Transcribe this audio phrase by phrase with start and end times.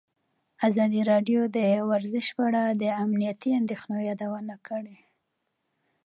[0.67, 1.57] ازادي راډیو د
[1.89, 4.97] ورزش په اړه د امنیتي اندېښنو یادونه کړې.